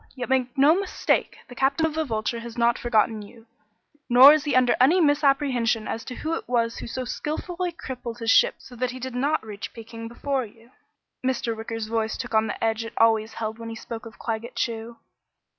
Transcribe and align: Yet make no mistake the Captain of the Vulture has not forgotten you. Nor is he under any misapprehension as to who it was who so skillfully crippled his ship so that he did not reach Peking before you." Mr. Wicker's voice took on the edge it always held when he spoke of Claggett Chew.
Yet 0.15 0.29
make 0.29 0.57
no 0.57 0.73
mistake 0.79 1.37
the 1.47 1.53
Captain 1.53 1.85
of 1.85 1.93
the 1.93 2.03
Vulture 2.03 2.39
has 2.39 2.57
not 2.57 2.79
forgotten 2.79 3.21
you. 3.21 3.45
Nor 4.09 4.33
is 4.33 4.45
he 4.45 4.55
under 4.55 4.75
any 4.81 4.99
misapprehension 4.99 5.87
as 5.87 6.03
to 6.05 6.15
who 6.15 6.33
it 6.33 6.49
was 6.49 6.77
who 6.79 6.87
so 6.87 7.05
skillfully 7.05 7.71
crippled 7.71 8.17
his 8.17 8.31
ship 8.31 8.55
so 8.57 8.75
that 8.77 8.89
he 8.89 8.99
did 8.99 9.13
not 9.13 9.45
reach 9.45 9.73
Peking 9.73 10.07
before 10.07 10.43
you." 10.43 10.71
Mr. 11.23 11.55
Wicker's 11.55 11.85
voice 11.85 12.17
took 12.17 12.33
on 12.33 12.47
the 12.47 12.63
edge 12.63 12.83
it 12.83 12.93
always 12.97 13.33
held 13.33 13.59
when 13.59 13.69
he 13.69 13.75
spoke 13.75 14.07
of 14.07 14.17
Claggett 14.17 14.55
Chew. 14.55 14.97